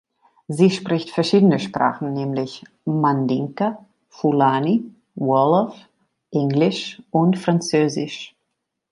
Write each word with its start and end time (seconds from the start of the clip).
Sie 0.47 0.71
spricht 0.71 1.11
verschiedene 1.11 1.59
Sprachen, 1.59 2.13
nämlich: 2.13 2.63
Mandinka, 2.85 3.85
Fulani, 4.09 4.83
Wolof, 5.13 5.75
Englisch 6.31 6.99
und 7.11 7.37
Französisch. 7.37 8.35